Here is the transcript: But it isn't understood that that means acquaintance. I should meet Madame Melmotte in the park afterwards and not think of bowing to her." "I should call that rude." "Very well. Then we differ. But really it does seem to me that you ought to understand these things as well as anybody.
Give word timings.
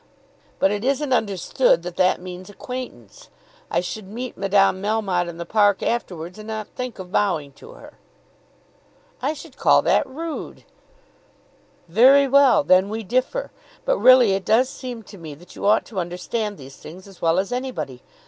But 0.57 0.71
it 0.71 0.83
isn't 0.83 1.13
understood 1.13 1.83
that 1.83 1.95
that 1.97 2.19
means 2.19 2.49
acquaintance. 2.49 3.29
I 3.69 3.81
should 3.81 4.07
meet 4.07 4.35
Madame 4.35 4.81
Melmotte 4.81 5.27
in 5.27 5.37
the 5.37 5.45
park 5.45 5.83
afterwards 5.83 6.39
and 6.39 6.47
not 6.47 6.65
think 6.69 6.97
of 6.97 7.11
bowing 7.11 7.51
to 7.61 7.73
her." 7.73 7.93
"I 9.21 9.33
should 9.35 9.57
call 9.57 9.83
that 9.83 10.07
rude." 10.07 10.63
"Very 11.87 12.27
well. 12.27 12.63
Then 12.63 12.89
we 12.89 13.03
differ. 13.03 13.51
But 13.85 13.99
really 13.99 14.31
it 14.33 14.43
does 14.43 14.69
seem 14.69 15.03
to 15.03 15.19
me 15.19 15.35
that 15.35 15.55
you 15.55 15.67
ought 15.67 15.85
to 15.85 15.99
understand 15.99 16.57
these 16.57 16.77
things 16.77 17.07
as 17.07 17.21
well 17.21 17.37
as 17.37 17.51
anybody. 17.51 18.01